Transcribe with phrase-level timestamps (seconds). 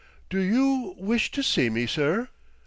[0.31, 2.29] "Do you wish to see me, sir?"